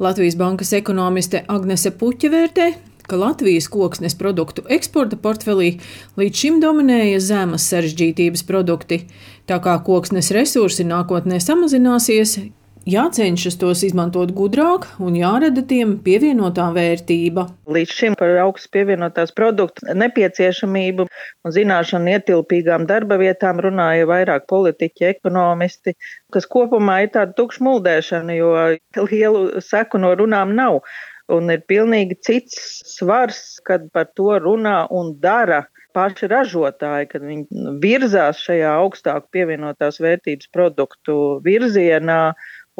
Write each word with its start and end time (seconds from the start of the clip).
Latvijas 0.00 0.36
bankas 0.40 0.70
ekonomiste 0.72 1.42
Agnese 1.52 1.90
Puķa 1.92 2.30
vērtē, 2.32 2.66
ka 3.04 3.18
Latvijas 3.20 3.66
koksnes 3.68 4.14
produktu 4.16 4.62
eksporta 4.72 5.18
portfelī 5.20 5.74
līdz 6.16 6.40
šim 6.40 6.60
dominēja 6.62 7.18
zemes 7.20 7.66
sarežģītības 7.68 8.46
produkti. 8.48 9.02
Tā 9.44 9.58
kā 9.60 9.74
koksnes 9.84 10.32
resursi 10.32 10.86
nākotnē 10.88 11.36
samazināsies, 11.44 12.38
Jācenšas 12.88 13.58
tos 13.60 13.82
izmantot 13.84 14.30
gudrāk 14.32 14.86
un 15.04 15.16
jārada 15.18 15.60
tiem 15.68 15.98
pievienotā 16.00 16.70
vērtība. 16.72 17.44
Līdz 17.68 17.92
šim 17.92 18.14
par 18.16 18.32
augstu 18.40 18.70
pievienotās 18.72 19.34
produktu 19.36 19.84
nepieciešamību 20.00 21.04
un 21.04 21.54
zināšanu 21.54 22.14
ietilpīgām 22.14 22.86
darba 22.88 23.18
vietām 23.20 23.60
runāja 23.60 24.08
vairāk 24.08 24.48
politiķi, 24.48 25.10
ekonomisti, 25.12 25.92
kas 26.32 26.48
kopumā 26.48 27.02
ir 27.04 27.12
tāda 27.18 27.36
tukša 27.36 27.66
muldēšana, 27.68 28.38
jo 28.38 28.54
lielu 29.12 29.60
seku 29.60 30.00
no 30.00 30.14
runām 30.16 30.56
nav. 30.56 30.80
Un 31.30 31.52
ir 31.52 31.60
pilnīgi 31.68 32.16
cits 32.24 32.56
svars, 32.96 33.60
kad 33.62 33.84
par 33.92 34.08
to 34.16 34.32
runā 34.40 34.86
un 34.88 35.12
dara 35.20 35.66
paši 35.94 36.28
ražotāji, 36.30 37.08
kad 37.10 37.24
viņi 37.26 37.76
virzās 37.82 38.40
šajā 38.46 38.72
augstāku 38.80 39.28
pievienotās 39.36 40.00
vērtības 40.02 40.50
produktu 40.54 41.16
virzienā 41.44 42.22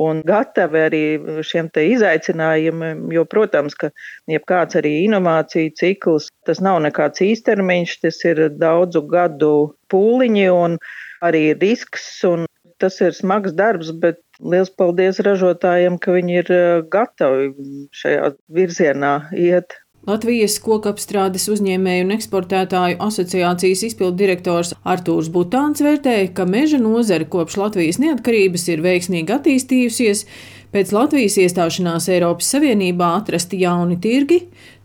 un 0.00 0.22
gatavi 0.26 0.82
arī 0.86 1.02
šiem 1.46 1.68
te 1.74 1.84
izaicinājumiem, 1.92 3.06
jo, 3.14 3.24
protams, 3.28 3.76
ka 3.78 3.90
jebkāds 4.30 4.78
arī 4.80 4.94
inovāciju 5.04 5.74
cikls, 5.80 6.30
tas 6.48 6.62
nav 6.64 6.80
nekāds 6.86 7.22
īstermiņš, 7.26 7.98
tas 8.06 8.22
ir 8.28 8.46
daudzu 8.60 9.04
gadu 9.10 9.52
pūliņi 9.92 10.48
un 10.54 10.78
arī 11.24 11.50
risks, 11.60 12.08
un 12.28 12.46
tas 12.80 12.96
ir 13.04 13.12
smags 13.16 13.52
darbs, 13.56 13.92
bet 14.02 14.22
liels 14.40 14.72
paldies 14.72 15.20
ražotājiem, 15.24 15.98
ka 16.00 16.16
viņi 16.16 16.40
ir 16.40 16.52
eh, 16.54 16.82
gatavi 16.92 17.50
šajā 18.00 18.34
virzienā 18.56 19.14
iet. 19.36 19.76
Latvijas 20.08 20.54
kokapstrādes 20.64 21.44
uzņēmēju 21.52 22.06
un 22.06 22.14
eksportētāju 22.14 22.96
asociācijas 23.04 23.82
izpildu 23.90 24.16
direktors 24.22 24.72
Artūrs 24.88 25.28
Butāns 25.34 25.82
vērtēja, 25.84 26.30
ka 26.36 26.46
meža 26.48 26.80
nozare 26.80 27.28
kopš 27.28 27.58
Latvijas 27.60 28.00
neatkarības 28.00 28.64
ir 28.72 28.80
veiksmīgi 28.86 29.36
attīstījusies, 29.36 30.24
Pēc 30.70 30.92
Latvijas 30.94 31.34
iestāšanās 31.42 32.04
Eiropas 32.14 32.46
Savienībā 32.52 33.08
atrasti 33.16 33.58
jauni 33.58 33.96
tirgi, 33.98 34.36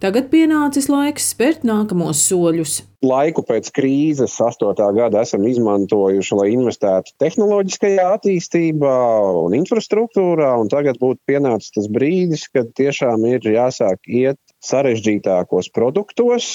tagad 0.02 0.32
pienācis 0.32 0.88
laiks 0.90 1.28
spērt 1.36 1.62
nākamos 1.62 2.24
soļus. 2.26 2.80
Laiku 3.06 3.44
pēc 3.46 3.70
krīzes, 3.70 4.34
8. 4.42 4.74
gada, 4.98 5.22
esam 5.22 5.46
izmantojuši, 5.46 6.34
lai 6.40 6.48
investētu 6.56 7.14
tehnoloģiskajā 7.22 8.08
attīstībā 8.16 8.96
un 9.44 9.54
infrastruktūrā, 9.60 10.56
un 10.58 10.74
tagad 10.74 10.98
būtu 10.98 11.22
pienācis 11.30 11.78
tas 11.78 11.92
brīdis, 11.94 12.48
kad 12.50 12.74
tiešām 12.82 13.30
ir 13.30 13.46
jāsāk 13.46 14.10
iet 14.10 14.42
sarežģītākos 14.66 15.72
produktos, 15.76 16.54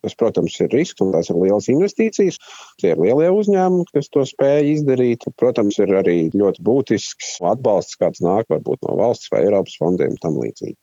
Tas, 0.00 0.14
protams, 0.16 0.54
ir 0.64 0.70
risks 0.72 1.02
un 1.04 1.10
tās 1.12 1.28
ir 1.28 1.36
lielas 1.36 1.66
investīcijas. 1.68 2.38
Tie 2.80 2.94
ir 2.94 3.00
lielie 3.04 3.28
uzņēmumi, 3.36 3.88
kas 3.92 4.08
to 4.08 4.24
spēj 4.24 4.70
izdarīt. 4.74 5.26
Protams, 5.40 5.76
ir 5.82 5.92
arī 5.98 6.16
ļoti 6.32 6.64
būtisks 6.64 7.34
atbalsts, 7.50 7.98
kāds 8.00 8.24
nāk 8.24 8.48
varbūt 8.52 8.88
no 8.88 8.96
valsts 9.00 9.28
vai 9.32 9.44
Eiropas 9.44 9.76
fondiem 9.80 10.16
un 10.16 10.22
tam 10.22 10.40
līdzīgi. 10.40 10.78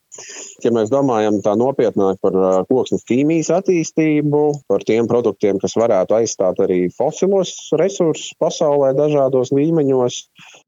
Ja 0.64 0.72
mēs 0.74 0.92
domājam 0.92 1.40
tā 1.44 1.54
nopietnāk 1.58 2.20
par 2.22 2.36
koksnes 2.70 3.04
ķīmijas 3.08 3.50
attīstību, 3.58 4.42
par 4.70 4.84
tiem 4.86 5.08
produktiem, 5.10 5.60
kas 5.62 5.76
varētu 5.78 6.18
aizstāt 6.18 6.62
arī 6.64 6.80
fosilos 6.94 7.54
resursus 7.78 8.34
pasaulē 8.42 8.94
dažādos 8.98 9.52
līmeņos, 9.54 10.20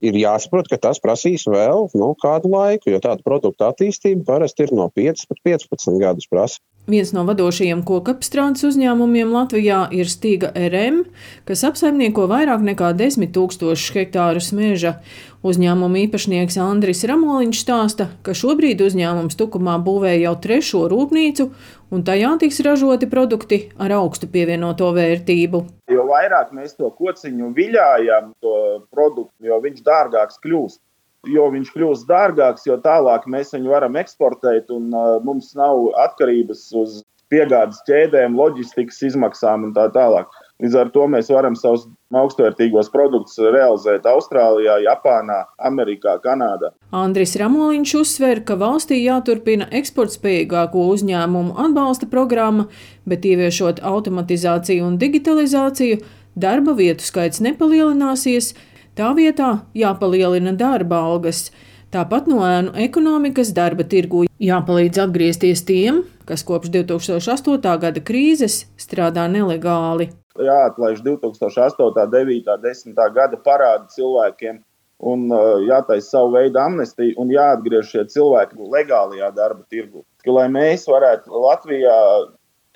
ir 0.06 0.20
jāsaprot, 0.20 0.70
ka 0.70 0.80
tas 0.88 1.02
prasīs 1.02 1.46
vēl 1.50 1.88
nu, 1.98 2.12
kādu 2.22 2.52
laiku, 2.54 2.92
jo 2.94 3.02
tāda 3.02 3.26
produkta 3.26 3.70
attīstība 3.70 4.26
parasti 4.34 4.66
ir 4.66 4.76
no 4.76 4.90
5 4.94 5.20
līdz 5.28 5.66
15 5.68 6.00
gadus 6.00 6.28
prasa. 6.30 6.60
Viens 6.88 7.10
no 7.12 7.26
vadošajiem 7.28 7.82
kokapstrādes 7.84 8.64
uzņēmumiem 8.64 9.28
Latvijā 9.34 9.82
ir 9.92 10.08
Stīga 10.08 10.48
RM, 10.56 11.02
kas 11.44 11.62
apsaimnieko 11.68 12.24
vairāk 12.30 12.64
nekā 12.64 12.94
10 12.96 13.30
tūkstošus 13.36 13.92
hektārus 13.94 14.48
meža. 14.56 14.96
Uzņēmuma 15.44 16.00
īpašnieks 16.06 16.56
Andris 16.60 17.04
Ramoliņš 17.08 17.60
stāsta, 17.62 18.08
ka 18.24 18.32
šobrīd 18.36 18.80
uzņēmums 18.86 19.36
Tukumā 19.38 19.76
būvē 19.84 20.16
jau 20.22 20.34
trešo 20.40 20.86
rūpnīcu, 20.90 21.50
un 21.92 22.04
tajā 22.08 22.32
tiks 22.40 22.60
ražoti 22.64 23.08
produkti 23.12 23.62
ar 23.78 23.94
augstu 24.00 24.30
pievienoto 24.32 24.90
vērtību. 24.96 25.62
Jo 25.92 26.08
vairāk 26.08 26.52
mēs 26.56 26.74
to 26.80 26.90
kociņu 26.96 27.52
viļājam, 27.56 28.32
to 28.40 28.56
produktu, 28.88 29.36
jo 29.46 29.60
viņš 29.62 29.84
dārgāks 29.84 30.40
kļūst 30.42 30.80
jo 31.28 31.47
viņš 31.53 31.72
kļūst 31.75 32.08
dārgāks, 32.08 32.66
jo 32.69 32.78
tālāk 32.81 33.26
mēs 33.28 33.53
viņu 33.56 33.72
varam 33.72 33.98
eksportēt, 34.00 34.70
un 34.72 34.88
uh, 34.94 35.16
mums 35.25 35.53
nav 35.58 35.91
atkarības 36.08 36.69
uz 36.81 37.00
piegādes 37.31 37.81
ķēdēm, 37.86 38.34
loģistikas 38.38 39.03
izmaksām 39.10 39.69
un 39.69 39.75
tā 39.76 39.86
tālāk. 39.94 40.31
Līdz 40.60 40.76
ar 40.76 40.91
to 40.92 41.06
mēs 41.08 41.31
varam 41.32 41.54
savus 41.56 41.86
augstvērtīgos 42.12 42.91
produktus 42.92 43.38
realizēt 43.41 44.04
Austrālijā, 44.10 44.81
Japānā, 44.84 45.38
Amerikā, 45.70 46.19
Kanādā. 46.25 46.72
Andris 46.97 47.37
Ramoliņš 47.41 47.94
uzsver, 48.00 48.42
ka 48.44 48.58
valstī 48.60 48.98
jāturpina 49.04 49.70
eksportspējīgāko 49.81 50.88
uzņēmumu 50.97 51.56
atbalsta 51.64 52.10
programma, 52.10 52.66
bet 53.08 53.25
ieviešot 53.31 53.81
automatizāciju 53.87 54.91
un 54.91 54.98
digitalizāciju, 55.00 56.02
darba 56.41 56.75
vietu 56.76 57.06
skaits 57.06 57.41
nepalielināsies, 57.47 58.52
Tā 59.00 59.15
vietā 59.16 59.62
jāpalielina 59.72 60.53
darba 60.61 60.99
algas. 61.09 61.47
Tāpat 61.88 62.27
no 62.28 62.43
ēnu 62.44 62.75
ekonomikas 62.84 63.55
darba 63.56 63.87
tirgu 63.88 64.27
jāpalīdz 64.44 65.00
atgriezties 65.06 65.62
tiem, 65.65 66.03
kas 66.28 66.44
kopš 66.44 66.69
2008. 66.75 67.78
gada 67.81 68.03
krīzes 68.05 68.59
strādā 68.77 69.25
nelegāli. 69.33 70.11
Jāatlaiž 70.37 71.00
2008, 71.06 72.05
9, 72.12 72.53
10 72.66 73.00
gada 73.16 73.41
parādi 73.41 73.88
cilvēkiem, 73.97 74.61
un 75.00 75.27
jātaisa 75.65 76.19
savu 76.19 76.37
veidu 76.37 76.61
amnestija, 76.61 77.17
un 77.17 77.32
jāatgriež 77.32 77.88
šie 77.94 78.05
cilvēki 78.12 78.61
legālajā 78.61 79.32
darba 79.32 79.65
tirgu. 79.72 80.05
Lai 80.28 80.50
mēs 80.53 80.84
varētu 80.93 81.41
Latvijā 81.49 81.97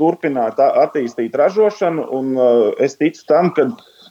turpināt 0.00 0.56
attīstīt 0.72 1.36
ražošanu, 1.36 2.08
un 2.16 2.38
es 2.80 2.96
ticu 2.96 3.28
tam, 3.28 3.52
ka 3.52 3.68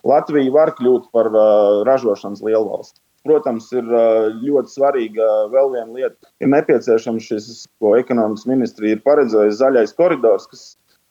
Latvija 0.07 0.51
var 0.51 0.73
kļūt 0.77 1.09
par 1.15 1.31
uh, 1.31 1.81
ražošanas 1.87 2.43
lielvalsti. 2.43 2.99
Protams, 3.23 3.69
ir 3.71 3.87
uh, 3.87 4.33
ļoti 4.43 4.73
svarīga 4.73 5.27
vēl 5.53 5.71
viena 5.77 5.99
lieta. 5.99 6.31
Ir 6.43 6.51
nepieciešams 6.51 7.29
šis, 7.29 7.51
ko 7.79 7.95
ekonomikas 7.99 8.47
ministrija 8.49 8.97
ir 8.97 9.05
paredzējusi, 9.05 9.61
zaļais 9.61 9.95
koridors, 9.95 10.49
kas 10.51 10.65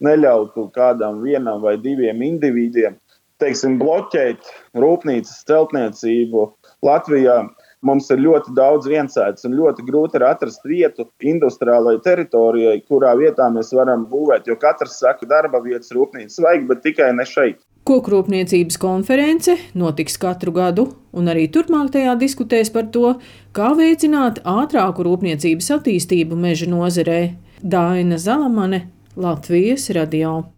neļautu 0.05 0.67
kādam 0.77 1.23
vienam 1.25 1.63
vai 1.65 1.79
diviem 1.81 2.21
individiem 2.27 2.99
teiksim, 3.43 3.79
bloķēt 3.81 4.51
rūpnīcas 4.79 5.43
celtniecību 5.49 6.47
Latvijā. 6.87 7.43
Mums 7.83 8.07
ir 8.15 8.21
ļoti 8.23 8.53
daudz 8.55 8.87
viensētas 8.87 9.49
un 9.49 9.57
ļoti 9.59 9.83
grūti 9.89 10.21
ir 10.21 10.25
atrast 10.29 10.63
vietu 10.69 11.09
industriālajai 11.33 12.03
teritorijai, 12.05 12.77
kurā 12.87 13.17
vietā 13.19 13.49
mēs 13.51 13.73
varam 13.75 14.05
būvēt. 14.11 14.47
Jo 14.47 14.55
katrs 14.61 15.01
saka, 15.03 15.27
darba 15.27 15.59
vietas 15.65 15.91
rūpnīcas 15.95 16.39
vajag, 16.45 16.69
bet 16.71 16.85
tikai 16.87 17.11
ne 17.17 17.27
šeit. 17.27 17.59
Kokrūpniecības 17.83 18.79
konference 18.79 19.57
notiks 19.75 20.15
katru 20.23 20.53
gadu, 20.55 20.85
un 21.11 21.27
arī 21.33 21.49
turpmāk 21.51 21.91
tajā 21.97 22.15
diskutēs 22.21 22.71
par 22.71 22.87
to, 22.95 23.17
kā 23.57 23.73
veicināt 23.79 24.39
ātrāku 24.47 25.03
rūpniecības 25.09 25.73
attīstību 25.81 26.39
meža 26.39 26.71
nozarē. 26.71 27.21
Daina 27.63 28.23
Zalamane, 28.23 28.85
Latvijas 29.19 29.91
radio. 29.99 30.53